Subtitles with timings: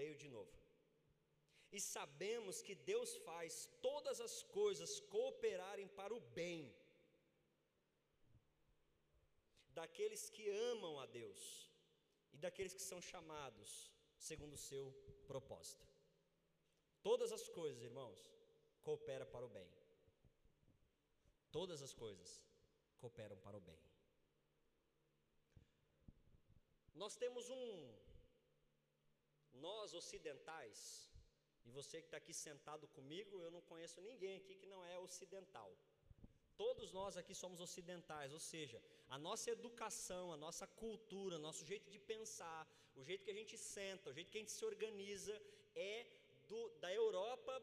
[0.00, 0.54] Leio de novo.
[1.76, 3.52] E sabemos que Deus faz
[3.86, 6.62] todas as coisas cooperarem para o bem
[9.78, 11.42] daqueles que amam a Deus
[12.34, 13.70] e daqueles que são chamados
[14.28, 14.84] segundo o seu
[15.30, 15.86] propósito.
[17.08, 18.20] Todas as coisas, irmãos,
[18.86, 19.70] cooperam para o bem.
[21.58, 22.30] Todas as coisas
[23.00, 23.80] cooperam para o bem.
[27.02, 27.94] Nós temos um,
[29.66, 30.78] nós ocidentais,
[31.66, 34.98] e você que está aqui sentado comigo, eu não conheço ninguém aqui que não é
[34.98, 35.70] ocidental.
[36.62, 41.88] Todos nós aqui somos ocidentais, ou seja, a nossa educação, a nossa cultura, nosso jeito
[41.94, 42.62] de pensar,
[42.94, 45.34] o jeito que a gente senta, o jeito que a gente se organiza
[45.74, 46.06] é
[46.48, 47.54] do, da Europa,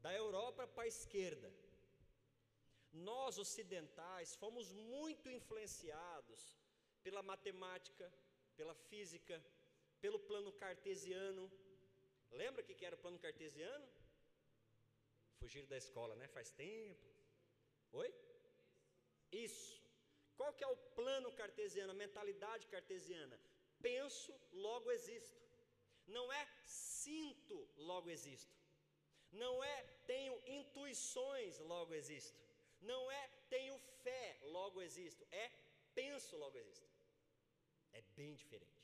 [0.00, 1.52] da Europa para a esquerda.
[2.92, 6.40] Nós ocidentais fomos muito influenciados
[7.02, 8.12] pela matemática,
[8.56, 9.42] pela física,
[10.02, 11.44] pelo plano cartesiano.
[12.42, 13.86] Lembra o que era o plano cartesiano?
[15.38, 16.26] Fugir da escola, né?
[16.36, 17.06] Faz tempo.
[17.92, 18.10] Oi?
[19.46, 19.72] Isso.
[20.36, 23.38] Qual que é o plano cartesiano, a mentalidade cartesiana?
[23.88, 24.32] Penso,
[24.66, 25.40] logo existo.
[26.16, 27.56] Não é sinto,
[27.90, 28.54] logo existo.
[29.42, 29.76] Não é
[30.12, 32.40] tenho intuições, logo existo.
[32.80, 35.26] Não é tenho fé, logo existo.
[35.30, 35.50] É
[35.94, 36.90] penso, logo existo.
[37.92, 38.81] É bem diferente.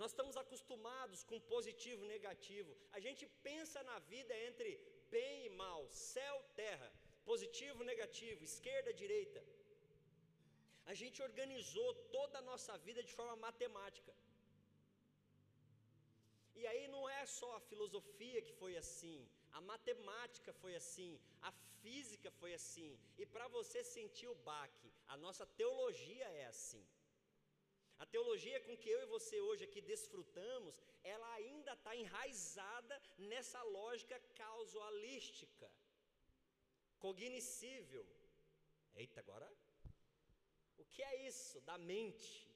[0.00, 2.70] Nós estamos acostumados com positivo e negativo.
[2.96, 4.70] A gente pensa na vida entre
[5.16, 6.90] bem e mal, céu, terra
[7.30, 9.40] positivo, negativo, esquerda, direita.
[10.90, 14.12] A gente organizou toda a nossa vida de forma matemática.
[16.60, 19.18] E aí não é só a filosofia que foi assim,
[19.58, 21.12] a matemática foi assim,
[21.48, 22.90] a física foi assim.
[23.20, 26.84] E para você sentir o baque, a nossa teologia é assim.
[27.98, 33.60] A teologia com que eu e você hoje aqui desfrutamos, ela ainda está enraizada nessa
[33.62, 35.68] lógica causalística
[37.04, 38.04] cognoscível.
[38.94, 39.48] Eita, agora.
[40.76, 42.46] O que é isso da mente?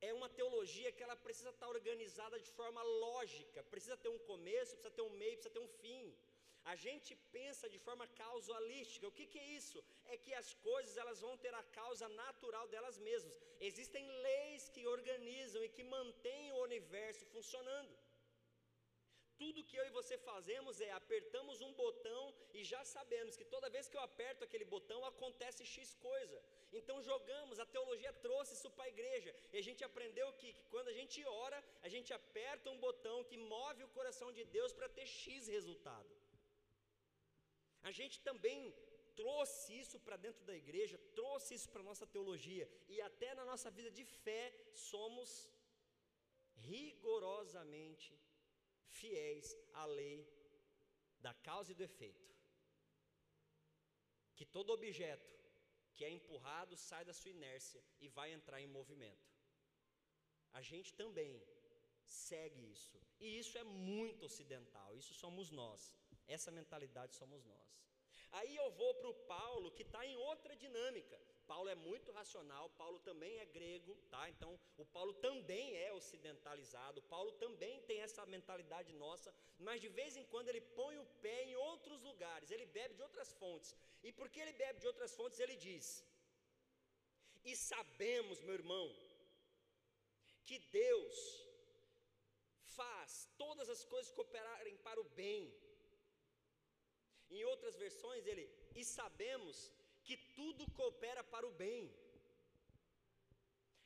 [0.00, 4.72] É uma teologia que ela precisa estar organizada de forma lógica, precisa ter um começo,
[4.76, 6.04] precisa ter um meio, precisa ter um fim.
[6.72, 9.08] A gente pensa de forma causalística.
[9.08, 9.78] O que, que é isso?
[10.12, 13.38] É que as coisas elas vão ter a causa natural delas mesmas.
[13.68, 17.94] Existem leis que organizam e que mantêm o universo funcionando.
[19.42, 22.22] Tudo que eu e você fazemos é apertamos um botão
[22.54, 26.38] e já sabemos que toda vez que eu aperto aquele botão acontece X coisa.
[26.72, 29.32] Então jogamos, a teologia trouxe isso para a igreja.
[29.52, 33.22] E a gente aprendeu que, que quando a gente ora, a gente aperta um botão
[33.24, 36.15] que move o coração de Deus para ter X resultado.
[37.88, 38.60] A gente também
[39.20, 43.44] trouxe isso para dentro da igreja, trouxe isso para a nossa teologia, e até na
[43.50, 44.42] nossa vida de fé
[44.74, 45.30] somos
[46.70, 48.12] rigorosamente
[48.98, 50.18] fiéis à lei
[51.26, 52.26] da causa e do efeito.
[54.36, 55.30] Que todo objeto
[55.94, 59.28] que é empurrado sai da sua inércia e vai entrar em movimento.
[60.52, 61.32] A gente também
[62.04, 62.98] segue isso.
[63.18, 65.92] E isso é muito ocidental, isso somos nós.
[66.26, 67.76] Essa mentalidade somos nós.
[68.32, 71.18] Aí eu vou para o Paulo, que está em outra dinâmica.
[71.46, 74.28] Paulo é muito racional, Paulo também é grego, tá?
[74.28, 79.32] Então, o Paulo também é ocidentalizado, Paulo também tem essa mentalidade nossa,
[79.66, 83.02] mas de vez em quando ele põe o pé em outros lugares, ele bebe de
[83.02, 83.74] outras fontes.
[84.02, 86.04] E porque ele bebe de outras fontes, ele diz:
[87.44, 88.86] E sabemos, meu irmão,
[90.44, 91.16] que Deus
[92.78, 95.42] faz todas as coisas cooperarem para o bem.
[97.30, 98.44] Em outras versões, ele,
[98.74, 99.72] e sabemos
[100.06, 101.82] que tudo coopera para o bem.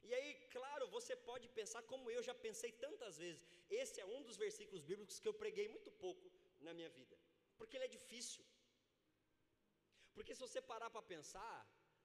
[0.09, 3.43] E aí, claro, você pode pensar como eu já pensei tantas vezes.
[3.81, 6.27] Esse é um dos versículos bíblicos que eu preguei muito pouco
[6.67, 7.17] na minha vida,
[7.57, 8.45] porque ele é difícil.
[10.15, 11.57] Porque se você parar para pensar,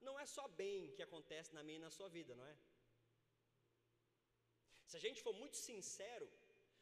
[0.07, 2.55] não é só bem que acontece na minha e na sua vida, não é?
[4.89, 6.27] Se a gente for muito sincero,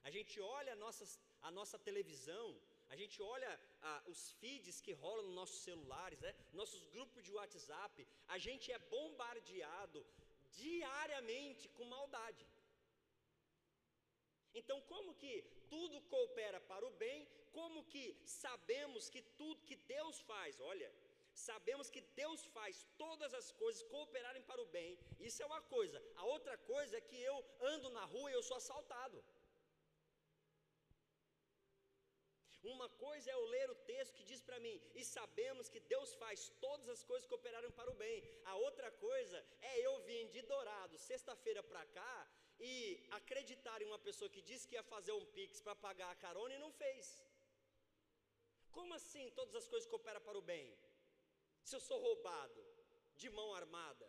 [0.08, 1.06] a gente olha a nossa,
[1.42, 2.48] a nossa televisão,
[2.94, 3.52] a gente olha
[3.90, 6.32] ah, os feeds que rolam nos nossos celulares, né?
[6.62, 10.02] nossos grupos de WhatsApp, a gente é bombardeado
[10.60, 12.46] diariamente com maldade.
[14.60, 15.34] Então, como que
[15.74, 17.28] tudo coopera para o bem?
[17.58, 18.04] Como que
[18.44, 20.90] sabemos que tudo que Deus faz, olha,
[21.34, 24.92] sabemos que Deus faz todas as coisas cooperarem para o bem.
[25.20, 26.00] Isso é uma coisa.
[26.16, 27.38] A outra coisa é que eu
[27.74, 29.18] ando na rua e eu sou assaltado.
[32.64, 36.14] Uma coisa é eu ler o texto que diz para mim, e sabemos que Deus
[36.16, 38.24] faz todas as coisas que operaram para o bem.
[38.46, 42.16] A outra coisa é eu vir de Dourado, sexta-feira para cá,
[42.60, 42.74] e
[43.12, 46.56] acreditar em uma pessoa que disse que ia fazer um pix para pagar a carona
[46.56, 47.22] e não fez.
[48.72, 50.66] Como assim todas as coisas cooperam para o bem?
[51.64, 52.62] Se eu sou roubado
[53.16, 54.08] de mão armada,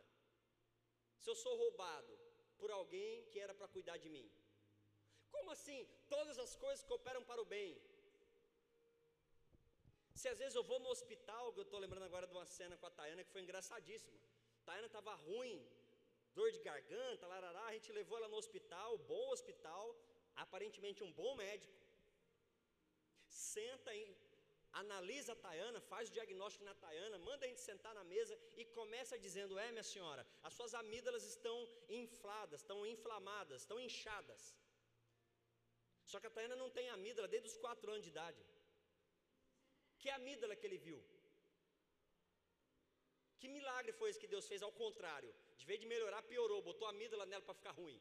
[1.18, 2.18] se eu sou roubado
[2.58, 4.30] por alguém que era para cuidar de mim,
[5.30, 7.70] como assim todas as coisas cooperam para o bem?
[10.20, 12.86] Se às vezes eu vou no hospital, eu estou lembrando agora de uma cena com
[12.86, 14.18] a Tayana que foi engraçadíssima.
[14.60, 15.56] A Tayana estava ruim,
[16.38, 19.84] dor de garganta, larará, a gente levou ela no hospital, bom hospital,
[20.44, 21.74] aparentemente um bom médico.
[23.26, 24.16] Senta, em,
[24.84, 28.64] analisa a Tayana, faz o diagnóstico na Tayana, manda a gente sentar na mesa e
[28.78, 31.56] começa dizendo: É, minha senhora, as suas amígdalas estão
[31.88, 34.42] infladas, estão inflamadas, estão inchadas.
[36.10, 38.40] Só que a Tayana não tem amígdala desde os 4 anos de idade.
[40.04, 40.98] Que amígdala que ele viu?
[43.40, 45.30] Que milagre foi esse que Deus fez ao contrário?
[45.60, 47.98] De vez de melhorar, piorou, botou a amígdala nela para ficar ruim.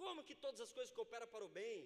[0.00, 1.78] Como que todas as coisas cooperam para o bem?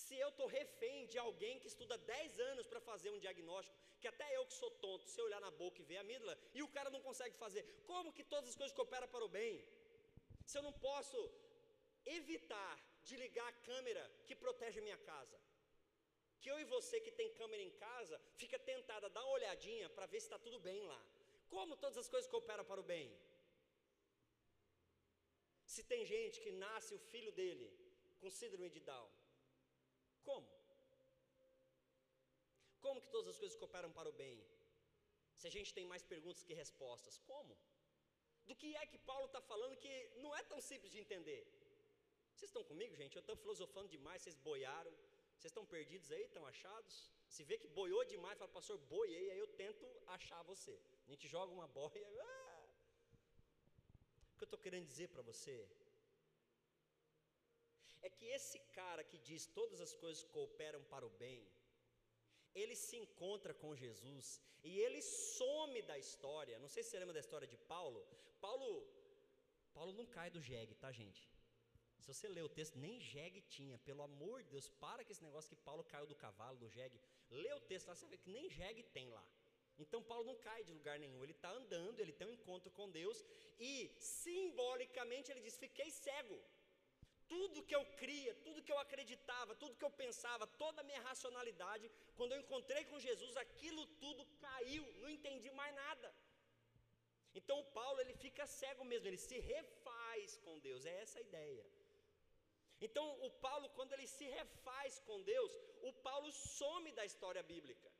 [0.00, 4.10] Se eu estou refém de alguém que estuda 10 anos para fazer um diagnóstico, que
[4.12, 6.62] até eu que sou tonto, se eu olhar na boca e ver a amígdala, e
[6.62, 9.54] o cara não consegue fazer, como que todas as coisas cooperam para o bem?
[10.44, 11.18] Se eu não posso
[12.20, 12.74] evitar
[13.08, 15.38] de ligar a câmera que protege a minha casa,
[16.40, 19.88] que eu e você que tem câmera em casa, fica tentada a dar uma olhadinha
[19.96, 21.00] para ver se está tudo bem lá.
[21.54, 23.06] Como todas as coisas cooperam para o bem?
[25.74, 27.66] Se tem gente que nasce o filho dele
[28.20, 29.10] com síndrome de Down,
[30.28, 30.48] como?
[32.84, 34.36] Como que todas as coisas cooperam para o bem?
[35.40, 37.54] Se a gente tem mais perguntas que respostas, como?
[38.48, 39.94] Do que é que Paulo está falando que
[40.24, 41.42] não é tão simples de entender?
[42.34, 43.16] Vocês estão comigo, gente?
[43.16, 44.92] Eu estou filosofando demais, vocês boiaram.
[45.38, 46.22] Vocês estão perdidos aí?
[46.22, 46.94] Estão achados?
[47.34, 49.84] Se vê que boiou demais, fala, pastor, boiei, aí eu tento
[50.16, 50.74] achar você.
[51.06, 52.06] A gente joga uma boia.
[52.30, 52.64] Ah!
[54.32, 55.54] O que eu estou querendo dizer para você
[58.06, 61.40] é que esse cara que diz todas as coisas cooperam para o bem,
[62.54, 66.58] ele se encontra com Jesus e ele some da história.
[66.58, 68.00] Não sei se você lembra da história de Paulo.
[68.40, 68.70] Paulo,
[69.72, 71.22] Paulo não cai do jegue, tá, gente?
[72.00, 73.78] Se você ler o texto, nem jegue tinha.
[73.78, 77.00] Pelo amor de Deus, para com esse negócio que Paulo caiu do cavalo, do jegue.
[77.30, 79.24] Lê o texto lá, você vê que nem jegue tem lá.
[79.82, 82.90] Então Paulo não cai de lugar nenhum, ele está andando, ele tem um encontro com
[82.90, 83.18] Deus
[83.70, 86.38] e simbolicamente ele diz: Fiquei cego.
[87.32, 91.02] Tudo que eu cria, tudo que eu acreditava, tudo que eu pensava, toda a minha
[91.02, 96.08] racionalidade, quando eu encontrei com Jesus, aquilo tudo caiu, não entendi mais nada.
[97.34, 101.66] Então Paulo ele fica cego mesmo, ele se refaz com Deus, é essa a ideia.
[102.86, 105.52] Então, o Paulo, quando ele se refaz com Deus,
[105.88, 107.90] o Paulo some da história bíblica.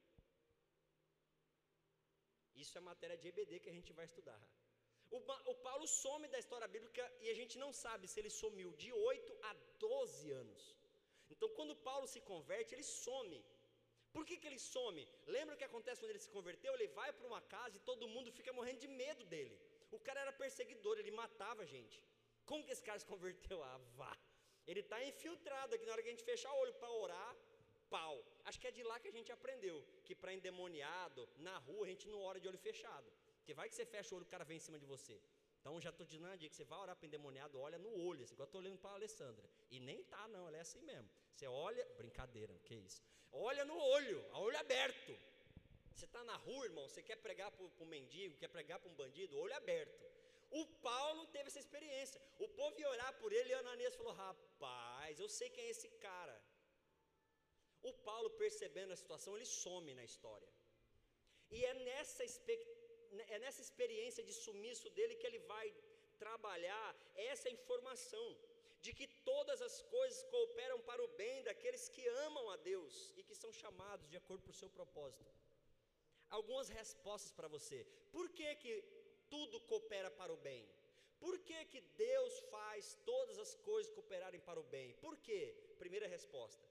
[2.63, 4.41] Isso é matéria de EBD que a gente vai estudar.
[5.17, 5.19] O,
[5.53, 8.93] o, Paulo some da história bíblica e a gente não sabe se ele sumiu de
[8.93, 10.63] 8 a 12 anos.
[11.31, 13.39] Então, quando Paulo se converte, ele some.
[14.13, 15.07] Por que, que ele some?
[15.27, 16.75] Lembra o que acontece quando ele se converteu?
[16.75, 19.57] Ele vai para uma casa e todo mundo fica morrendo de medo dele.
[19.91, 21.99] O cara era perseguidor, ele matava gente.
[22.45, 23.63] Como que esse cara se converteu?
[23.63, 24.13] Ah, vá.
[24.71, 27.31] Ele está infiltrado aqui na hora que a gente fechar o olho para orar,
[27.95, 28.17] pau.
[28.45, 29.77] Acho que é de lá que a gente aprendeu
[30.07, 33.09] que para endemoniado, na rua, a gente não ora de olho fechado.
[33.39, 35.17] Porque vai que você fecha o olho, o cara vem em cima de você.
[35.59, 38.35] Então já estou dizendo uma dica, você vai orar para endemoniado, olha no olho, assim,
[38.35, 39.49] igual eu estou olhando para a Alessandra.
[39.71, 41.09] E nem tá, não, ela é assim mesmo.
[41.35, 43.03] Você olha, brincadeira, que isso?
[43.33, 45.17] Olha no olho, a olho aberto.
[45.95, 48.95] Você está na rua, irmão, você quer pregar para um mendigo, quer pregar para um
[48.95, 50.07] bandido, olho aberto.
[50.51, 52.21] O Paulo teve essa experiência.
[52.39, 55.89] O povo ia orar por ele e Ananias falou: Rapaz, eu sei quem é esse
[56.07, 56.37] cara.
[57.83, 60.49] O Paulo, percebendo a situação, ele some na história.
[61.51, 65.67] E é nessa, é nessa experiência de sumiço dele que ele vai
[66.19, 68.27] trabalhar essa informação
[68.81, 73.23] de que todas as coisas cooperam para o bem daqueles que amam a Deus e
[73.23, 75.27] que são chamados de acordo com o seu propósito.
[76.31, 77.85] Algumas respostas para você.
[78.13, 78.73] Por que, que
[79.31, 80.67] tudo coopera para o bem.
[81.21, 84.93] Por que, que Deus faz todas as coisas cooperarem para o bem?
[85.05, 85.55] Por quê?
[85.79, 86.67] Primeira resposta.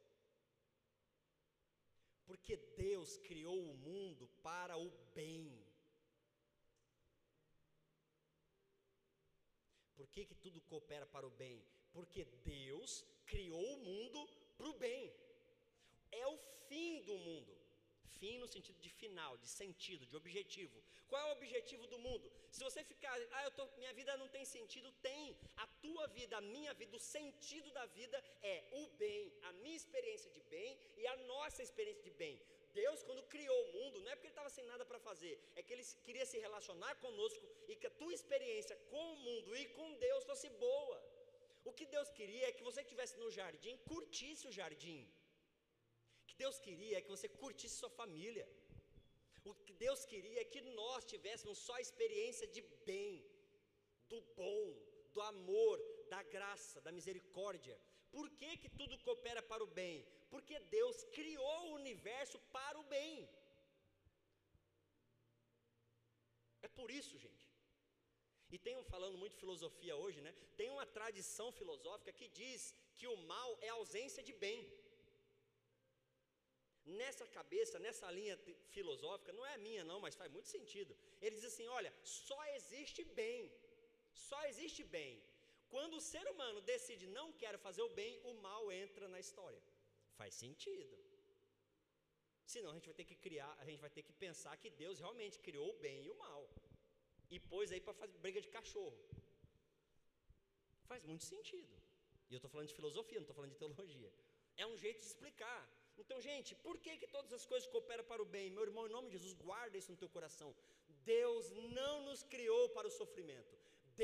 [2.25, 5.65] Porque Deus criou o mundo para o bem.
[9.95, 11.63] Por que, que tudo coopera para o bem?
[11.91, 15.13] Porque Deus criou o mundo para o bem.
[16.11, 16.37] É o
[16.67, 17.66] fim do mundo.
[18.19, 20.77] Fim no sentido de final, de sentido, de objetivo.
[21.09, 22.31] Qual é o objetivo do mundo?
[22.51, 25.37] Se você ficar, ah, eu tô, minha vida não tem sentido, tem.
[25.55, 29.75] A tua vida, a minha vida, o sentido da vida é o bem, a minha
[29.75, 32.35] experiência de bem e a nossa experiência de bem.
[32.81, 35.63] Deus, quando criou o mundo, não é porque Ele estava sem nada para fazer, é
[35.63, 39.65] que Ele queria se relacionar conosco e que a tua experiência com o mundo e
[39.77, 40.97] com Deus fosse boa.
[41.69, 44.99] O que Deus queria é que você estivesse no jardim curtisse o jardim.
[46.41, 48.47] Deus queria é que você curtisse sua família.
[49.49, 53.13] O que Deus queria é que nós tivéssemos só a experiência de bem,
[54.11, 54.63] do bom,
[55.13, 55.77] do amor,
[56.13, 57.75] da graça, da misericórdia.
[58.15, 59.95] Por que, que tudo coopera para o bem?
[60.33, 63.13] Porque Deus criou o universo para o bem.
[66.67, 67.45] É por isso, gente.
[68.53, 70.33] E tem um falando muito filosofia hoje, né?
[70.59, 74.59] Tem uma tradição filosófica que diz que o mal é ausência de bem.
[76.87, 78.37] Nessa cabeça, nessa linha
[78.75, 80.95] filosófica, não é minha não, mas faz muito sentido.
[81.21, 83.51] Ele diz assim: olha, só existe bem.
[84.13, 85.21] Só existe bem.
[85.73, 89.61] Quando o ser humano decide não quero fazer o bem, o mal entra na história.
[90.19, 90.97] Faz sentido.
[92.53, 94.99] Senão a gente vai ter que criar, a gente vai ter que pensar que Deus
[94.99, 96.49] realmente criou o bem e o mal
[97.29, 98.97] e pôs aí para fazer briga de cachorro.
[100.89, 101.75] Faz muito sentido.
[102.29, 104.11] E eu estou falando de filosofia, não estou falando de teologia.
[104.55, 105.61] É um jeito de explicar.
[106.01, 108.49] Então, gente, por que, que todas as coisas cooperam para o bem?
[108.51, 110.49] Meu irmão, em nome de Jesus, guarda isso no teu coração.
[111.03, 111.49] Deus
[111.79, 113.55] não nos criou para o sofrimento.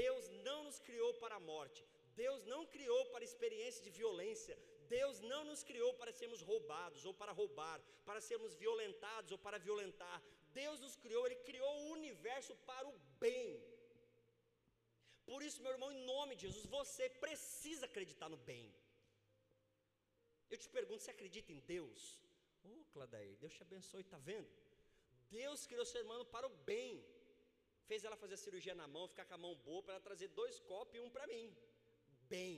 [0.01, 1.81] Deus não nos criou para a morte.
[2.15, 4.57] Deus não criou para experiência de violência.
[4.97, 9.57] Deus não nos criou para sermos roubados ou para roubar, para sermos violentados ou para
[9.67, 10.17] violentar.
[10.61, 13.47] Deus nos criou, Ele criou o universo para o bem.
[15.25, 18.65] Por isso, meu irmão, em nome de Jesus, você precisa acreditar no bem.
[20.53, 22.01] Eu te pergunto, você acredita em Deus?
[22.63, 24.49] Ô, oh, Cladair, Deus te abençoe, está vendo?
[25.37, 26.91] Deus criou seu irmão para o bem.
[27.87, 30.27] Fez ela fazer a cirurgia na mão, ficar com a mão boa, para ela trazer
[30.27, 31.45] dois copos e um para mim.
[32.35, 32.55] Bem.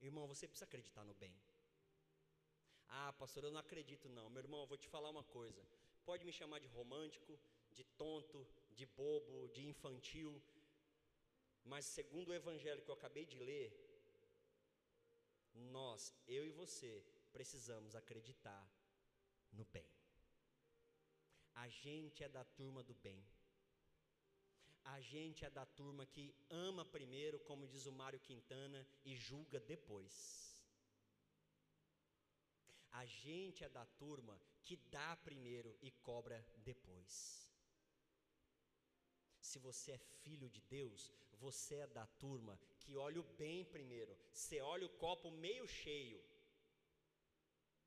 [0.00, 1.34] Irmão, você precisa acreditar no bem.
[2.88, 4.28] Ah, pastor, eu não acredito não.
[4.28, 5.62] Meu irmão, eu vou te falar uma coisa.
[6.04, 7.38] Pode me chamar de romântico,
[7.70, 10.42] de tonto, de bobo, de infantil,
[11.64, 13.87] mas segundo o evangelho que eu acabei de ler,
[15.58, 18.68] nós, eu e você, precisamos acreditar
[19.52, 19.88] no bem.
[21.54, 23.24] A gente é da turma do bem.
[24.84, 29.60] A gente é da turma que ama primeiro, como diz o Mário Quintana, e julga
[29.60, 30.48] depois.
[32.92, 37.47] A gente é da turma que dá primeiro e cobra depois.
[39.48, 41.10] Se você é filho de Deus,
[41.44, 44.14] você é da turma que olha o bem primeiro.
[44.32, 46.20] Você olha o copo meio cheio.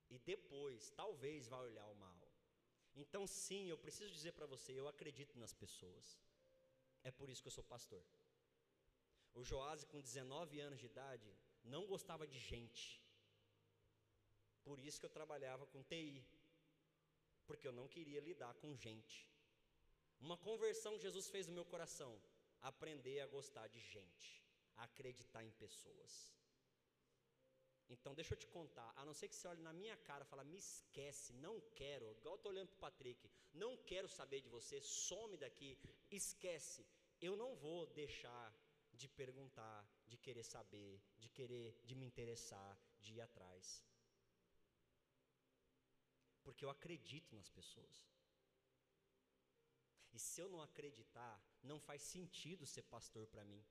[0.10, 2.20] E depois, talvez, vai olhar o mal.
[2.96, 6.20] Então, sim, eu preciso dizer para você: eu acredito nas pessoas.
[7.04, 8.04] É por isso que eu sou pastor.
[9.34, 11.30] O Joás, com 19 anos de idade,
[11.64, 13.02] não gostava de gente.
[14.64, 16.26] Por isso que eu trabalhava com TI,
[17.46, 19.18] porque eu não queria lidar com gente.
[20.22, 22.12] Uma conversão Jesus fez no meu coração,
[22.62, 24.30] aprender a gostar de gente,
[24.76, 26.32] a acreditar em pessoas.
[27.90, 30.28] Então, deixa eu te contar, a não ser que você olhe na minha cara e
[30.28, 34.40] fale, me esquece, não quero, igual eu estou olhando para o Patrick, não quero saber
[34.42, 35.78] de você, some daqui,
[36.10, 36.86] esquece.
[37.20, 38.56] Eu não vou deixar
[38.94, 43.84] de perguntar, de querer saber, de querer, de me interessar, de ir atrás.
[46.44, 48.21] Porque eu acredito nas pessoas.
[50.14, 53.64] E se eu não acreditar, não faz sentido ser pastor para mim.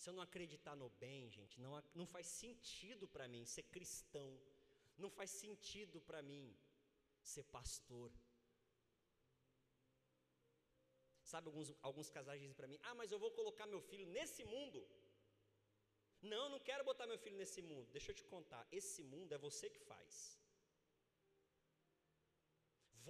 [0.00, 4.28] Se eu não acreditar no bem, gente, não, não faz sentido para mim ser cristão.
[4.98, 6.44] Não faz sentido para mim
[7.22, 8.10] ser pastor.
[11.30, 14.44] Sabe, alguns, alguns casais dizem para mim: Ah, mas eu vou colocar meu filho nesse
[14.44, 14.86] mundo.
[16.22, 17.90] Não, não quero botar meu filho nesse mundo.
[17.90, 20.38] Deixa eu te contar: esse mundo é você que faz.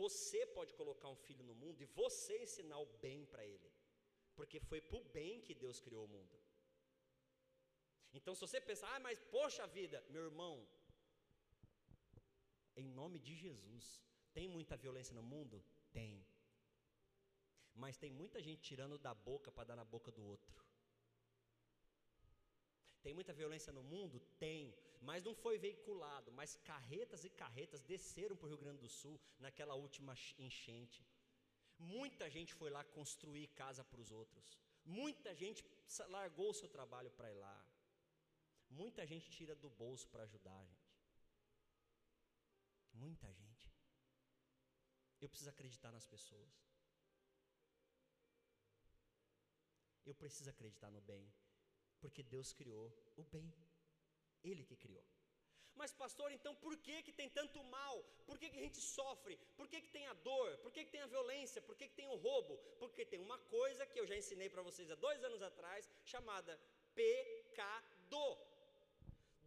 [0.01, 3.71] Você pode colocar um filho no mundo e você ensinar o bem para ele,
[4.39, 6.37] porque foi para o bem que Deus criou o mundo.
[8.19, 10.55] Então, se você pensar, ah, mas poxa vida, meu irmão,
[12.83, 13.85] em nome de Jesus,
[14.37, 15.65] tem muita violência no mundo?
[15.93, 16.15] Tem.
[17.75, 20.55] Mas tem muita gente tirando da boca para dar na boca do outro.
[23.03, 24.21] Tem muita violência no mundo?
[24.45, 24.75] Tem
[25.09, 29.17] mas não foi veiculado, mas carretas e carretas desceram para o Rio Grande do Sul
[29.45, 30.15] naquela última
[30.47, 31.01] enchente.
[31.79, 34.47] Muita gente foi lá construir casa para os outros.
[34.85, 35.65] Muita gente
[36.17, 37.57] largou o seu trabalho para ir lá.
[38.81, 40.93] Muita gente tira do bolso para ajudar, gente.
[42.93, 43.71] Muita gente.
[45.21, 46.53] Eu preciso acreditar nas pessoas.
[50.05, 51.25] Eu preciso acreditar no bem,
[52.01, 52.87] porque Deus criou
[53.17, 53.53] o bem.
[54.43, 55.05] Ele que criou.
[55.81, 57.97] Mas pastor, então por que que tem tanto mal?
[58.27, 59.39] Por que que a gente sofre?
[59.59, 60.57] Por que que tem a dor?
[60.59, 61.61] Por que que tem a violência?
[61.61, 62.57] Por que que tem o roubo?
[62.79, 66.59] Porque tem uma coisa que eu já ensinei para vocês há dois anos atrás, chamada
[66.95, 68.39] pecado.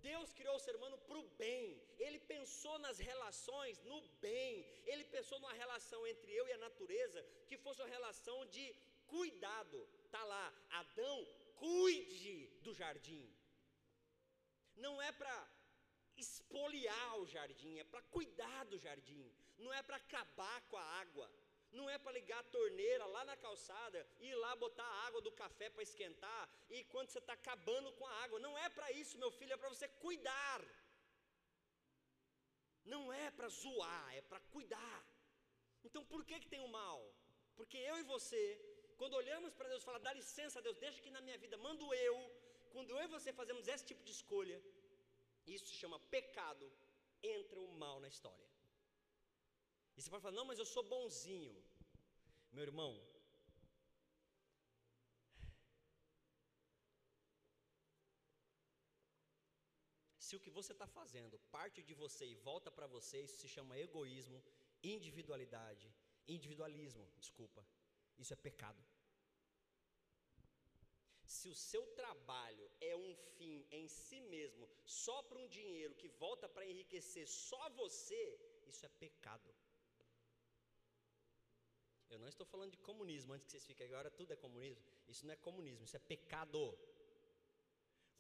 [0.02, 5.04] Deus criou o ser humano para o bem, Ele pensou nas relações no bem, Ele
[5.16, 8.74] pensou numa relação entre eu e a natureza que fosse uma relação de
[9.08, 9.78] cuidado.
[10.06, 13.26] Está lá, Adão, cuide do jardim.
[14.86, 15.36] Não é para
[16.24, 19.26] espoliar o jardim, é para cuidar do jardim,
[19.58, 21.28] não é para acabar com a água,
[21.78, 25.22] não é para ligar a torneira lá na calçada e ir lá botar a água
[25.22, 28.92] do café para esquentar e quando você está acabando com a água, não é para
[28.92, 30.62] isso, meu filho, é para você cuidar.
[32.94, 35.00] Não é para zoar, é para cuidar.
[35.84, 37.00] Então por que, que tem o mal?
[37.56, 38.42] Porque eu e você,
[38.98, 41.94] quando olhamos para Deus e falamos, dá licença, Deus, deixa que na minha vida, mando
[41.94, 42.16] eu.
[42.74, 44.58] Quando eu e você fazemos esse tipo de escolha,
[45.56, 46.66] isso se chama pecado,
[47.36, 48.48] entra o mal na história.
[49.96, 51.56] E você pode falar, não, mas eu sou bonzinho.
[52.52, 52.92] Meu irmão,
[60.26, 63.48] se o que você está fazendo parte de você e volta para você, isso se
[63.56, 64.40] chama egoísmo,
[64.84, 65.92] individualidade,
[66.28, 67.66] individualismo, desculpa.
[68.18, 68.82] Isso é pecado.
[71.36, 76.10] Se o seu trabalho é um fim em si mesmo, só para um dinheiro que
[76.24, 78.22] volta para enriquecer só você,
[78.72, 79.50] isso é pecado.
[82.10, 84.84] Eu não estou falando de comunismo, antes que vocês fiquem agora tudo é comunismo.
[85.08, 86.62] Isso não é comunismo, isso é pecado.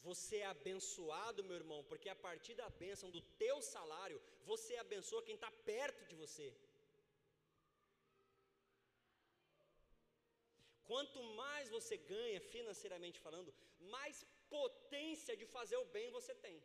[0.03, 5.23] Você é abençoado, meu irmão, porque a partir da bênção do teu salário, você abençoa
[5.23, 6.47] quem está perto de você.
[10.89, 13.53] Quanto mais você ganha financeiramente falando,
[13.95, 14.25] mais
[14.57, 16.57] potência de fazer o bem você tem.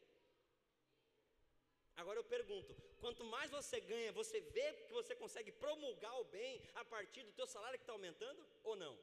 [2.01, 6.55] Agora eu pergunto, quanto mais você ganha, você vê que você consegue promulgar o bem
[6.75, 8.95] a partir do teu salário que está aumentando ou não?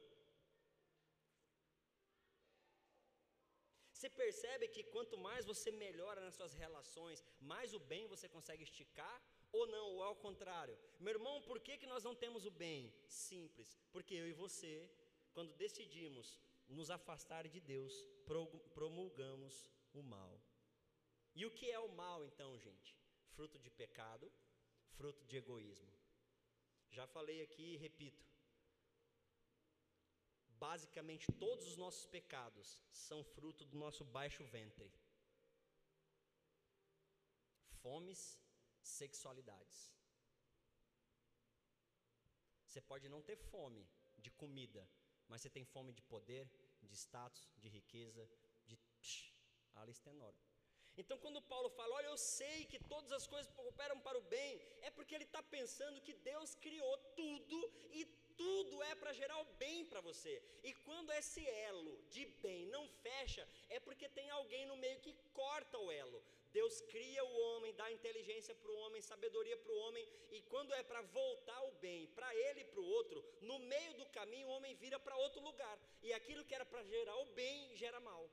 [3.94, 8.64] Você percebe que quanto mais você melhora nas suas relações, mais o bem você consegue
[8.64, 9.16] esticar
[9.52, 10.76] ou não, ou ao contrário?
[10.98, 12.92] Meu irmão, por que, que nós não temos o bem?
[13.06, 14.90] Simples, porque eu e você
[15.32, 17.92] quando decidimos nos afastar de Deus,
[18.74, 20.40] promulgamos o mal.
[21.34, 22.96] E o que é o mal então, gente?
[23.34, 24.30] Fruto de pecado,
[24.96, 25.92] fruto de egoísmo.
[26.90, 28.24] Já falei aqui e repito.
[30.48, 34.92] Basicamente, todos os nossos pecados são fruto do nosso baixo ventre.
[37.80, 38.38] Fomes,
[38.82, 39.92] sexualidades.
[42.66, 44.88] Você pode não ter fome de comida,
[45.28, 46.48] mas você tem fome de poder,
[46.82, 48.28] de status, de riqueza,
[48.66, 48.76] de.
[48.76, 49.32] Psh,
[49.74, 50.40] a lista é enorme.
[50.96, 54.60] Então, quando Paulo fala, olha, eu sei que todas as coisas operam para o bem,
[54.82, 58.04] é porque ele está pensando que Deus criou tudo e
[58.36, 60.42] tudo é para gerar o bem para você.
[60.62, 65.14] E quando esse elo de bem não fecha, é porque tem alguém no meio que
[65.32, 66.22] corta o elo.
[66.52, 70.72] Deus cria o homem, dá inteligência para o homem, sabedoria para o homem, e quando
[70.74, 74.48] é para voltar o bem para ele e para o outro, no meio do caminho
[74.48, 78.00] o homem vira para outro lugar, e aquilo que era para gerar o bem gera
[78.00, 78.28] mal.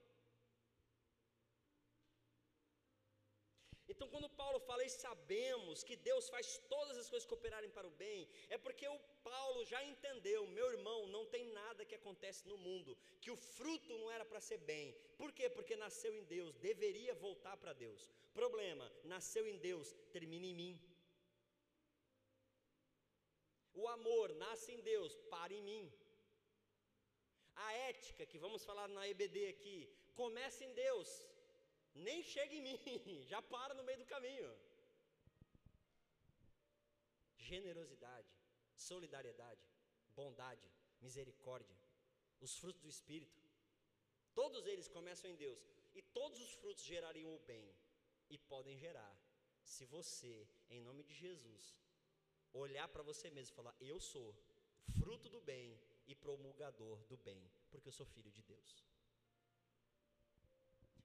[3.99, 7.95] Então, quando Paulo fala e sabemos que Deus faz todas as coisas cooperarem para o
[8.03, 8.97] bem, é porque o
[9.29, 13.97] Paulo já entendeu, meu irmão, não tem nada que acontece no mundo, que o fruto
[13.97, 14.95] não era para ser bem.
[15.17, 15.49] Por quê?
[15.49, 18.09] Porque nasceu em Deus, deveria voltar para Deus.
[18.33, 20.73] Problema, nasceu em Deus, termina em mim.
[23.73, 25.91] O amor nasce em Deus, para em mim.
[27.67, 29.77] A ética, que vamos falar na EBD aqui,
[30.15, 31.09] começa em Deus,
[31.93, 34.52] nem chega em mim, já para no meio do caminho.
[37.38, 38.30] Generosidade,
[38.75, 39.62] solidariedade,
[40.15, 40.67] bondade,
[41.02, 41.78] misericórdia,
[42.39, 43.41] os frutos do Espírito,
[44.34, 45.60] todos eles começam em Deus,
[45.93, 47.73] e todos os frutos gerariam o bem,
[48.30, 49.13] e podem gerar,
[49.63, 51.75] se você, em nome de Jesus,
[52.54, 54.36] olhar para você mesmo e falar: Eu sou
[54.99, 58.86] fruto do bem e promulgador do bem, porque eu sou filho de Deus.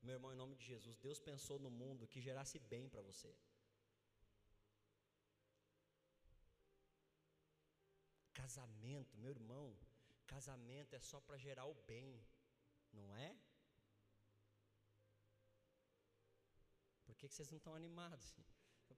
[0.07, 3.35] Meu irmão, em nome de Jesus, Deus pensou no mundo que gerasse bem para você.
[8.41, 9.67] Casamento, meu irmão,
[10.27, 12.11] casamento é só para gerar o bem,
[12.93, 13.31] não é?
[17.07, 18.35] Por que, que vocês não estão animados?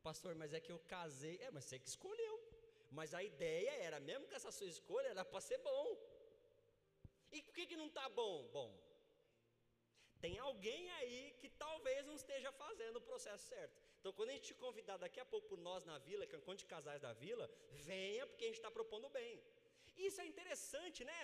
[0.09, 1.37] Pastor, mas é que eu casei.
[1.47, 2.35] É, mas você que escolheu.
[2.99, 5.87] Mas a ideia era, mesmo que essa sua escolha era para ser bom.
[7.37, 8.37] E por que, que não está bom?
[8.59, 8.71] Bom,
[10.21, 10.91] tem alguém
[12.17, 13.77] não esteja fazendo o processo certo.
[13.99, 16.39] Então, quando a gente te convidar daqui a pouco por nós na vila, que é
[16.39, 17.47] um de casais da vila,
[17.91, 19.33] venha, porque a gente está propondo bem.
[20.09, 21.23] Isso é interessante, né?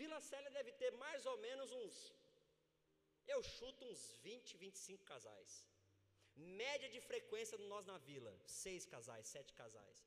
[0.00, 1.96] Vila Célia deve ter mais ou menos uns,
[3.32, 5.50] eu chuto uns 20, 25 casais.
[6.62, 8.32] Média de frequência de nós na vila,
[8.62, 9.98] seis casais, sete casais.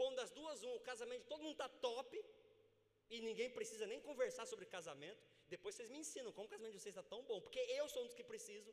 [0.00, 2.12] Bom, das duas, um, o casamento de todo mundo está top,
[3.14, 5.22] e ninguém precisa nem conversar sobre casamento.
[5.54, 8.02] Depois vocês me ensinam como o casamento de vocês está tão bom, porque eu sou
[8.02, 8.72] um dos que preciso.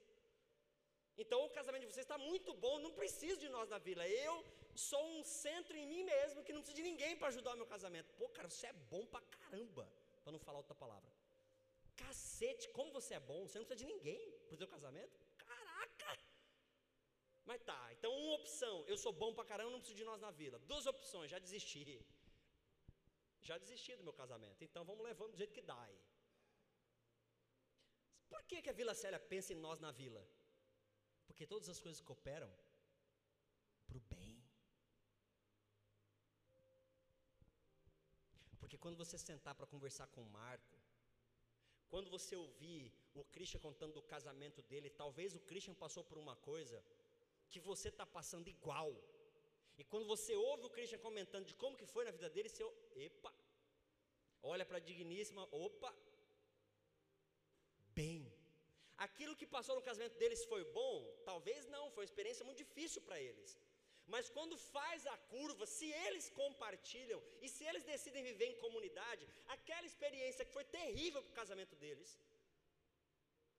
[1.17, 4.07] Então o casamento de vocês está muito bom, não preciso de nós na vila.
[4.07, 4.43] Eu
[4.75, 7.65] sou um centro em mim mesmo que não precisa de ninguém para ajudar o meu
[7.65, 8.13] casamento.
[8.13, 9.91] Pô, cara, você é bom pra caramba,
[10.23, 11.11] para não falar outra palavra.
[11.95, 15.19] Cacete, como você é bom, você não precisa de ninguém para o seu casamento?
[15.37, 16.19] Caraca!
[17.45, 20.31] Mas tá, então uma opção, eu sou bom pra caramba, não preciso de nós na
[20.31, 20.57] vila.
[20.59, 22.03] Duas opções, já desisti.
[23.41, 25.99] Já desisti do meu casamento, então vamos levando do jeito que dá aí.
[28.29, 30.25] Por que, que a Vila Célia pensa em nós na vila?
[31.31, 32.51] Porque todas as coisas cooperam
[33.87, 34.33] para o bem.
[38.59, 40.75] Porque quando você sentar para conversar com o Marco,
[41.89, 46.35] quando você ouvir o Christian contando do casamento dele, talvez o Christian passou por uma
[46.35, 46.83] coisa
[47.49, 48.91] que você está passando igual.
[49.77, 52.63] E quando você ouve o Christian comentando de como que foi na vida dele, você,
[52.95, 53.33] epa,
[54.43, 55.93] olha para a digníssima, opa,
[57.95, 58.30] bem.
[59.05, 60.95] Aquilo que passou no casamento deles foi bom?
[61.29, 63.49] Talvez não, foi uma experiência muito difícil para eles.
[64.13, 69.27] Mas quando faz a curva, se eles compartilham e se eles decidem viver em comunidade,
[69.55, 72.11] aquela experiência que foi terrível para o casamento deles,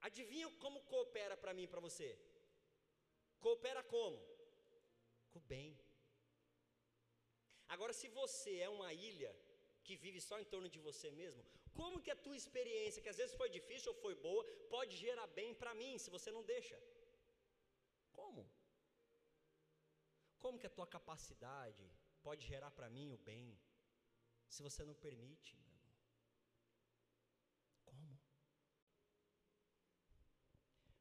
[0.09, 2.09] adivinha como coopera para mim e para você?
[3.41, 4.19] Coopera como?
[5.33, 5.71] Com o bem.
[7.75, 9.35] Agora, se você é uma ilha
[9.83, 11.43] que vive só em torno de você mesmo,
[11.79, 15.27] como que a tua experiência, que às vezes foi difícil ou foi boa, pode gerar
[15.39, 16.77] bem para mim se você não deixa?
[18.19, 18.43] Como?
[20.43, 21.85] Como que a tua capacidade
[22.27, 23.47] pode gerar para mim o bem
[24.55, 25.93] se você não permite, meu irmão?
[27.91, 28.15] Como?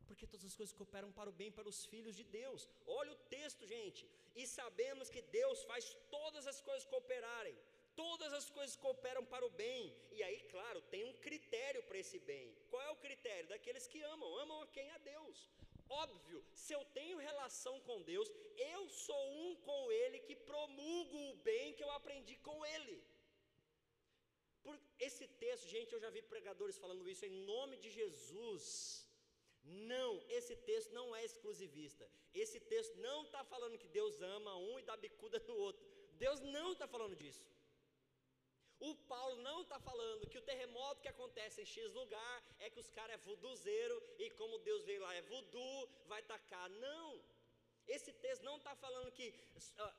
[0.07, 2.69] Porque todas as coisas cooperam para o bem para os filhos de Deus.
[2.85, 4.03] Olha o texto, gente.
[4.35, 5.85] E sabemos que Deus faz
[6.17, 7.57] todas as coisas cooperarem
[7.95, 9.95] todas as coisas cooperam para o bem.
[10.11, 12.55] E aí, claro, tem um critério para esse bem.
[12.69, 13.49] Qual é o critério?
[13.49, 14.37] Daqueles que amam.
[14.43, 14.89] Amam a quem?
[14.91, 15.49] A Deus.
[15.89, 18.29] Óbvio, se eu tenho relação com Deus,
[18.73, 23.03] eu sou um com Ele que promulgo o bem que eu aprendi com Ele.
[24.63, 29.05] Por esse texto, gente, eu já vi pregadores falando isso em nome de Jesus.
[29.63, 32.09] Não, esse texto não é exclusivista.
[32.33, 35.83] Esse texto não está falando que Deus ama um e dá bicuda no outro.
[36.13, 37.43] Deus não está falando disso.
[38.89, 42.79] O Paulo não está falando que o terremoto que acontece em X lugar é que
[42.83, 46.67] os caras é vuduzeiro e como Deus veio lá é vudu, vai tacar.
[46.85, 47.09] Não.
[47.87, 49.27] Esse texto não está falando que
[49.85, 49.93] uh,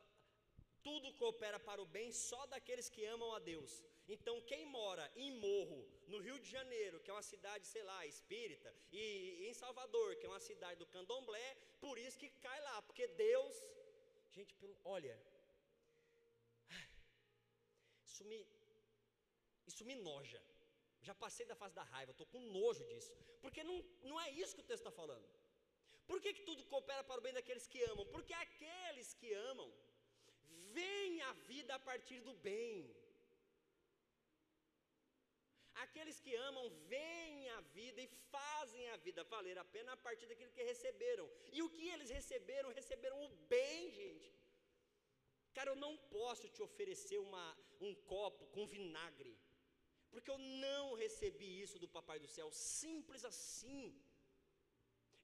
[0.83, 3.73] tudo coopera para o bem só daqueles que amam a Deus.
[4.09, 8.05] Então, quem mora em Morro, no Rio de Janeiro, que é uma cidade, sei lá,
[8.05, 12.83] espírita, e em Salvador, que é uma cidade do candomblé, por isso que cai lá,
[12.83, 13.65] porque Deus,
[14.33, 15.17] gente, olha,
[18.05, 18.45] isso me,
[19.83, 20.41] isso me noja.
[21.09, 23.13] Já passei da fase da raiva, estou com nojo disso.
[23.43, 23.77] Porque não,
[24.11, 25.27] não é isso que o texto está falando.
[26.07, 28.07] Por que, que tudo coopera para o bem daqueles que amam?
[28.15, 29.69] Porque aqueles que amam
[30.77, 32.77] veem a vida a partir do bem.
[35.85, 40.27] Aqueles que amam veem a vida e fazem a vida valer a pena a partir
[40.27, 41.27] daquilo que receberam.
[41.57, 42.77] E o que eles receberam?
[42.81, 44.31] Receberam o bem, gente.
[45.57, 47.47] Cara, eu não posso te oferecer uma,
[47.81, 49.33] um copo com vinagre
[50.13, 53.87] porque eu não recebi isso do Papai do Céu, simples assim.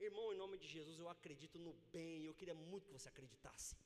[0.07, 3.77] Irmão, em nome de Jesus, eu acredito no bem, eu queria muito que você acreditasse.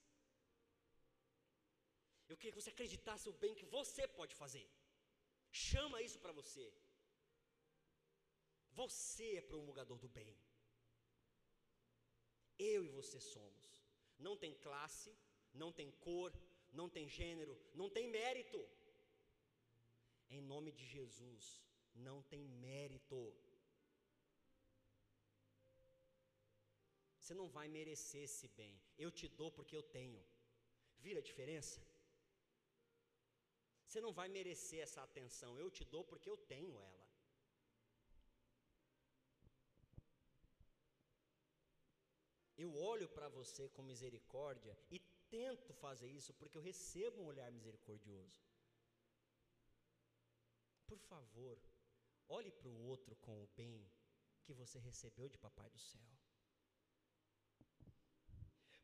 [2.31, 4.67] Eu queria que você acreditasse o bem que você pode fazer.
[5.51, 6.67] Chama isso para você.
[8.81, 10.33] Você é promulgador do bem.
[12.59, 13.65] Eu e você somos.
[14.27, 15.11] Não tem classe,
[15.53, 16.33] não tem cor,
[16.73, 18.59] não tem gênero, não tem mérito
[20.37, 21.45] em nome de Jesus,
[21.95, 23.19] não tem mérito.
[27.19, 28.75] Você não vai merecer esse bem.
[28.99, 30.23] Eu te dou porque eu tenho.
[30.99, 31.81] Vira a diferença?
[33.85, 35.59] Você não vai merecer essa atenção.
[35.59, 37.07] Eu te dou porque eu tenho ela.
[42.57, 47.51] Eu olho para você com misericórdia e tento fazer isso porque eu recebo um olhar
[47.51, 48.41] misericordioso.
[50.93, 51.59] Por favor,
[52.29, 53.77] olhe para o outro com o bem
[54.45, 56.11] que você recebeu de Papai do céu.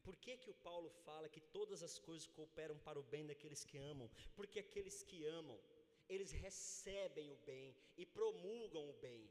[0.02, 3.62] Por que, que o Paulo fala que todas as coisas cooperam para o bem daqueles
[3.62, 4.08] que amam?
[4.34, 5.60] Porque aqueles que amam,
[6.08, 9.22] eles recebem o bem e promulgam o bem.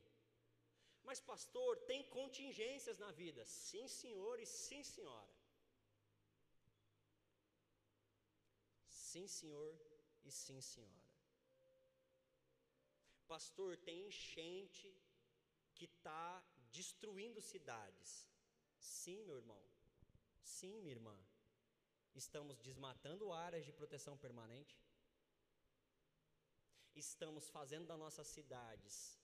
[1.03, 3.43] Mas, pastor, tem contingências na vida.
[3.45, 5.33] Sim, senhor e sim, senhora.
[8.87, 9.73] Sim, senhor
[10.23, 11.06] e sim, senhora.
[13.27, 14.89] Pastor, tem enchente
[15.75, 18.25] que está destruindo cidades.
[18.79, 19.61] Sim, meu irmão.
[20.41, 21.17] Sim, minha irmã.
[22.15, 24.79] Estamos desmatando áreas de proteção permanente.
[26.95, 29.19] Estamos fazendo das nossas cidades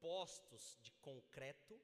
[0.00, 1.80] postos de concreto.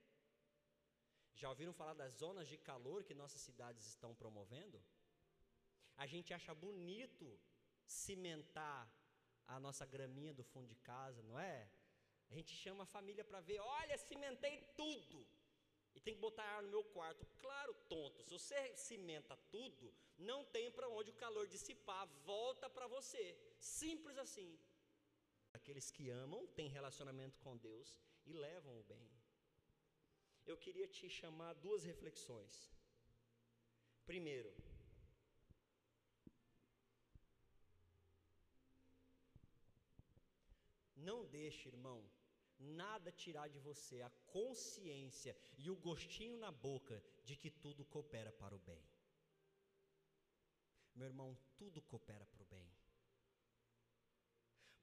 [1.34, 4.80] Já ouviram falar das zonas de calor que nossas cidades estão promovendo?
[5.96, 7.40] A gente acha bonito
[7.86, 8.80] cimentar
[9.46, 11.68] a nossa graminha do fundo de casa, não é?
[12.30, 15.26] A gente chama a família para ver, olha, cimentei tudo.
[15.94, 17.26] E tem que botar ar no meu quarto.
[17.38, 22.86] Claro, tonto, se você cimenta tudo, não tem para onde o calor dissipar, volta para
[22.86, 23.24] você.
[23.58, 24.58] Simples assim.
[25.54, 29.08] Aqueles que amam têm relacionamento com Deus e levam o bem.
[30.44, 32.70] Eu queria te chamar duas reflexões.
[34.04, 34.54] Primeiro,
[40.96, 42.10] Não deixe, irmão,
[42.58, 48.32] nada tirar de você a consciência e o gostinho na boca de que tudo coopera
[48.32, 48.82] para o bem.
[50.94, 52.66] Meu irmão, tudo coopera para o bem.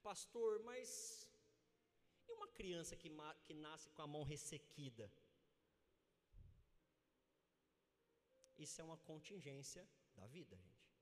[0.02, 1.28] Pastor, mas
[2.28, 3.10] e uma criança que,
[3.44, 5.10] que nasce com a mão ressequida?
[8.56, 10.94] Isso é uma contingência da vida, gente.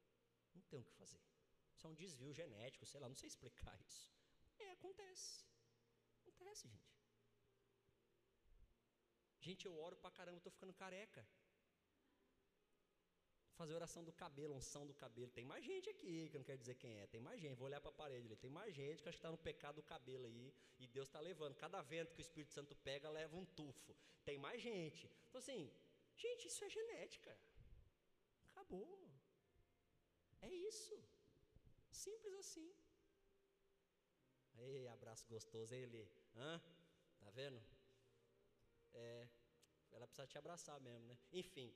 [0.55, 1.21] Não tem o que fazer.
[1.75, 4.11] Isso é um desvio genético, sei lá, não sei explicar isso.
[4.65, 5.45] É, acontece.
[6.21, 6.93] Acontece, gente.
[9.47, 11.27] Gente, eu oro pra caramba, estou ficando careca.
[13.57, 15.31] Fazer oração do cabelo, unção do cabelo.
[15.31, 17.07] Tem mais gente aqui, que eu não quero dizer quem é.
[17.07, 18.37] Tem mais gente, vou olhar para a parede ali.
[18.37, 20.55] Tem mais gente que acho que está no pecado do cabelo aí.
[20.79, 21.57] E Deus está levando.
[21.57, 23.97] Cada vento que o Espírito Santo pega, leva um tufo.
[24.25, 25.11] Tem mais gente.
[25.29, 25.71] Então, assim,
[26.17, 27.37] gente, isso é genética.
[28.53, 29.11] Acabou.
[30.41, 30.97] É isso.
[31.91, 32.73] Simples assim.
[34.59, 36.09] Ei, abraço gostoso, ele.
[36.37, 36.61] Hã?
[37.19, 37.63] Tá vendo?
[38.95, 39.29] É,
[39.93, 41.17] ela precisa te abraçar mesmo, né?
[41.33, 41.75] Enfim,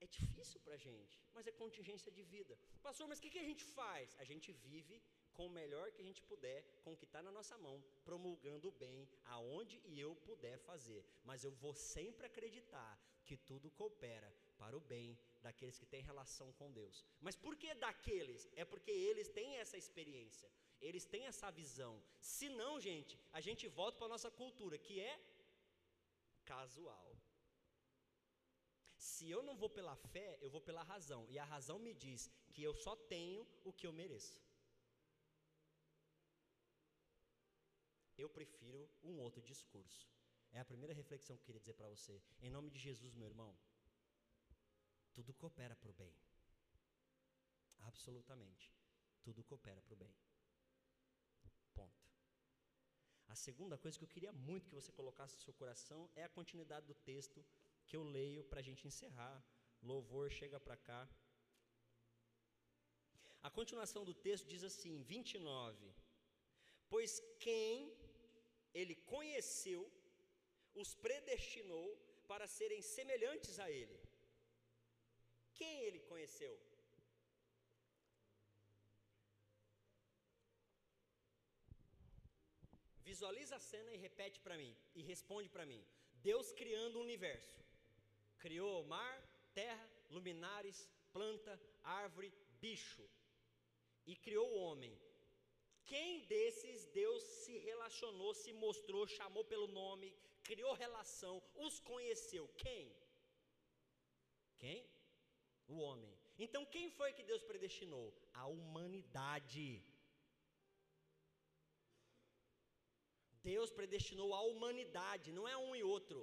[0.00, 2.58] é difícil para a gente, mas é contingência de vida.
[2.82, 4.14] Pastor, mas o que, que a gente faz?
[4.18, 7.32] A gente vive com o melhor que a gente puder, com o que está na
[7.32, 11.04] nossa mão, promulgando o bem aonde e eu puder fazer.
[11.24, 12.92] Mas eu vou sempre acreditar
[13.24, 17.04] que tudo coopera para o bem daqueles que têm relação com Deus.
[17.20, 18.48] Mas por que daqueles?
[18.54, 20.48] É porque eles têm essa experiência
[20.80, 22.02] eles têm essa visão.
[22.20, 25.14] Se não, gente, a gente volta para a nossa cultura, que é
[26.44, 27.16] casual.
[28.96, 31.26] Se eu não vou pela fé, eu vou pela razão.
[31.28, 34.40] E a razão me diz que eu só tenho o que eu mereço.
[38.16, 40.08] Eu prefiro um outro discurso.
[40.52, 42.22] É a primeira reflexão que eu queria dizer para você.
[42.40, 43.56] Em nome de Jesus, meu irmão,
[45.12, 46.14] tudo coopera para o bem.
[47.80, 48.72] Absolutamente.
[49.22, 50.14] Tudo coopera para o bem.
[53.34, 56.34] A segunda coisa que eu queria muito que você colocasse no seu coração é a
[56.36, 57.38] continuidade do texto
[57.86, 59.36] que eu leio para a gente encerrar.
[59.90, 61.00] Louvor, chega para cá.
[63.48, 65.92] A continuação do texto diz assim, 29.
[66.92, 67.12] Pois
[67.44, 67.92] quem
[68.72, 69.82] ele conheceu,
[70.82, 71.88] os predestinou
[72.30, 73.98] para serem semelhantes a ele.
[75.58, 76.54] Quem ele conheceu?
[83.14, 85.80] Visualiza a cena e repete para mim, e responde para mim.
[86.28, 87.60] Deus criando o universo.
[88.44, 89.16] Criou mar,
[89.60, 90.78] terra, luminares,
[91.12, 92.32] planta, árvore,
[92.64, 93.04] bicho.
[94.04, 94.92] E criou o homem.
[95.92, 102.48] Quem desses Deus se relacionou, se mostrou, chamou pelo nome, criou relação, os conheceu?
[102.64, 102.84] Quem?
[104.56, 104.84] Quem?
[105.68, 106.12] O homem.
[106.36, 108.12] Então quem foi que Deus predestinou?
[108.32, 109.68] A humanidade.
[113.50, 116.20] Deus predestinou a humanidade, não é um e outro.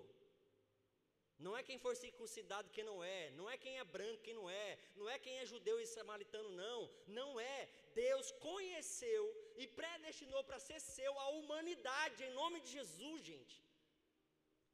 [1.46, 4.48] Não é quem for circuncidado quem não é, não é quem é branco quem não
[4.64, 6.80] é, não é quem é judeu e samaritano, não.
[7.20, 7.60] Não é.
[7.96, 9.24] Deus conheceu
[9.62, 13.58] e predestinou para ser seu a humanidade, em nome de Jesus, gente.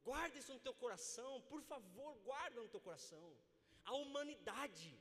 [0.08, 3.26] Guarda isso no teu coração, por favor, guarda no teu coração.
[3.84, 4.92] A humanidade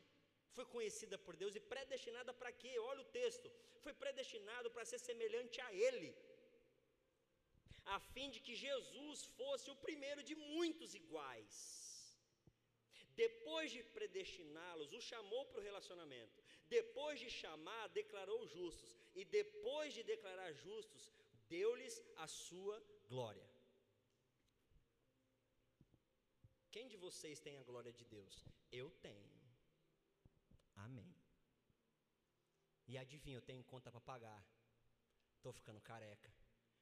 [0.56, 2.74] foi conhecida por Deus e predestinada para quê?
[2.92, 3.50] Olha o texto.
[3.84, 6.10] Foi predestinado para ser semelhante a Ele
[7.96, 11.56] a fim de que Jesus fosse o primeiro de muitos iguais.
[13.24, 16.44] depois de predestiná-los, o chamou para o relacionamento.
[16.76, 18.92] Depois de chamar, declarou justos.
[19.20, 21.06] E depois de declarar justos,
[21.54, 22.78] deu-lhes a sua
[23.10, 23.48] glória.
[26.74, 28.36] Quem de vocês tem a glória de Deus?
[28.72, 29.32] Eu tenho.
[30.76, 31.12] Amém.
[32.88, 34.42] E adivinha, eu tenho conta para pagar.
[35.38, 36.32] Estou ficando careca.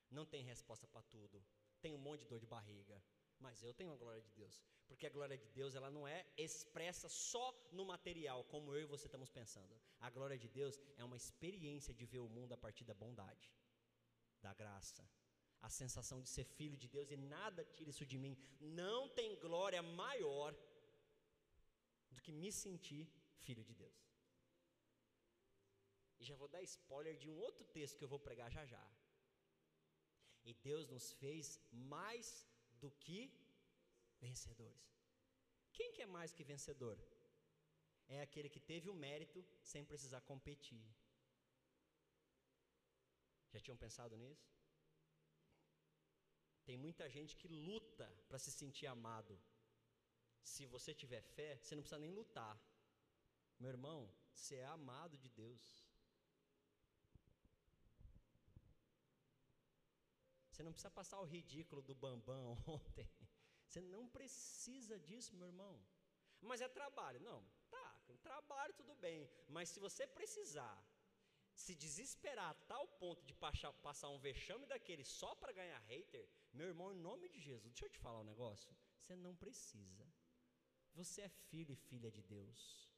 [0.09, 1.43] Não tem resposta para tudo.
[1.81, 3.01] Tenho um monte de dor de barriga.
[3.39, 4.61] Mas eu tenho a glória de Deus.
[4.87, 8.85] Porque a glória de Deus, ela não é expressa só no material, como eu e
[8.85, 9.75] você estamos pensando.
[9.99, 13.51] A glória de Deus é uma experiência de ver o mundo a partir da bondade,
[14.41, 15.03] da graça,
[15.61, 18.37] a sensação de ser filho de Deus e nada tira isso de mim.
[18.59, 20.55] Não tem glória maior
[22.11, 23.99] do que me sentir filho de Deus.
[26.19, 28.83] E já vou dar spoiler de um outro texto que eu vou pregar já já.
[30.45, 32.47] E Deus nos fez mais
[32.81, 33.31] do que
[34.19, 34.85] vencedores.
[35.73, 36.97] Quem que é mais que vencedor?
[38.07, 40.85] É aquele que teve o mérito sem precisar competir.
[43.51, 44.47] Já tinham pensado nisso?
[46.65, 49.39] Tem muita gente que luta para se sentir amado.
[50.43, 52.55] Se você tiver fé, você não precisa nem lutar.
[53.59, 55.84] Meu irmão, você é amado de Deus.
[60.55, 63.09] Você não precisa passar o ridículo do bambam ontem.
[63.67, 65.75] Você não precisa disso, meu irmão.
[66.41, 67.19] Mas é trabalho.
[67.19, 69.29] Não, tá, trabalho tudo bem.
[69.49, 70.77] Mas se você precisar
[71.53, 76.67] se desesperar a tal ponto de passar, um vexame daquele só para ganhar hater, meu
[76.67, 78.73] irmão, em nome de Jesus, deixa eu te falar um negócio.
[78.97, 80.07] Você não precisa.
[80.93, 82.94] Você é filho e filha de Deus.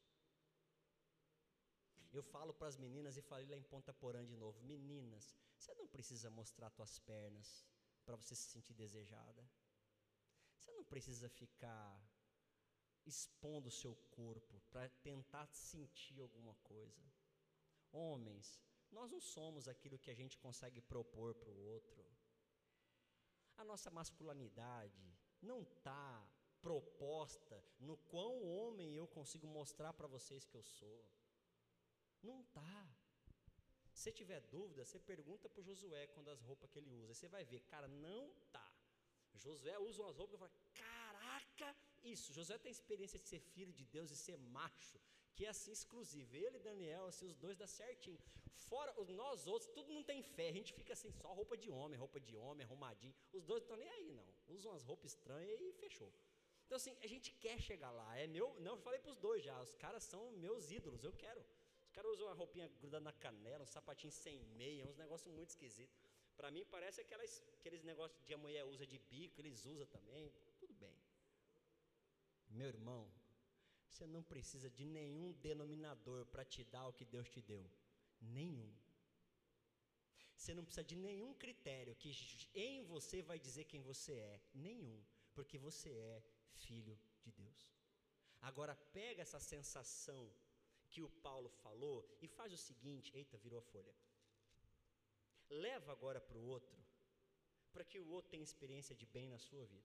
[2.11, 5.73] Eu falo para as meninas e falei lá em Ponta Porã de novo: meninas, você
[5.73, 7.65] não precisa mostrar suas pernas
[8.05, 9.49] para você se sentir desejada.
[10.57, 12.01] Você não precisa ficar
[13.05, 17.03] expondo o seu corpo para tentar sentir alguma coisa.
[17.91, 18.59] Homens,
[18.91, 22.05] nós não somos aquilo que a gente consegue propor para o outro.
[23.57, 26.27] A nossa masculinidade não está
[26.61, 31.05] proposta no quão homem eu consigo mostrar para vocês que eu sou.
[32.23, 32.87] Não está.
[33.91, 37.13] Se tiver dúvida, você pergunta para o Josué quando as roupas que ele usa.
[37.13, 38.71] Você vai ver, cara, não tá.
[39.33, 42.33] Josué usa umas roupas eu falo, caraca, isso.
[42.33, 44.99] Josué tem experiência de ser filho de Deus e ser macho,
[45.35, 46.35] que é assim exclusivo.
[46.35, 48.19] Ele e Daniel, assim, os dois dá certinho.
[48.53, 50.49] Fora nós outros, tudo não tem fé.
[50.49, 53.15] A gente fica assim, só roupa de homem, roupa de homem, arrumadinho.
[53.31, 54.27] Os dois não estão nem aí, não.
[54.47, 56.11] Usam umas roupas estranhas e fechou.
[56.65, 58.17] Então, assim, a gente quer chegar lá.
[58.17, 59.59] É meu, não, eu falei para os dois já.
[59.61, 61.43] Os caras são meus ídolos, eu quero
[61.97, 65.97] caras usam uma roupinha grudada na canela, um sapatinho sem meia, uns negócios muito esquisitos.
[66.35, 70.31] Para mim parece aquelas, aqueles negócios que a mulher usa de bico, eles usam também.
[70.59, 70.95] Tudo bem.
[72.59, 73.11] Meu irmão,
[73.89, 77.65] você não precisa de nenhum denominador para te dar o que Deus te deu.
[78.21, 78.71] Nenhum.
[80.35, 82.11] Você não precisa de nenhum critério que
[82.53, 84.39] em você vai dizer quem você é.
[84.53, 85.03] Nenhum.
[85.33, 86.23] Porque você é
[86.65, 87.61] filho de Deus.
[88.39, 90.31] Agora pega essa sensação
[90.91, 93.93] que o Paulo falou e faz o seguinte: eita, virou a folha.
[95.49, 96.77] Leva agora para o outro,
[97.71, 99.75] para que o outro tenha experiência de bem na sua vida.